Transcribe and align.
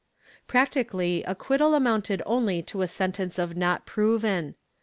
^ 0.43 0.47
Practically 0.47 1.23
acquittal 1.27 1.75
amounted 1.75 2.23
only 2.25 2.63
to 2.63 2.81
a 2.81 2.87
sentence 2.87 3.37
of 3.37 3.55
not 3.55 3.85
proven. 3.85 4.55